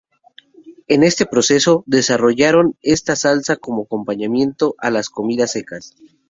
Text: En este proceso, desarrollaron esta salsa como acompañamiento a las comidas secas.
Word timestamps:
En 0.87 1.03
este 1.03 1.27
proceso, 1.27 1.83
desarrollaron 1.85 2.75
esta 2.81 3.15
salsa 3.15 3.55
como 3.57 3.83
acompañamiento 3.83 4.73
a 4.79 4.89
las 4.89 5.09
comidas 5.11 5.51
secas. 5.51 5.93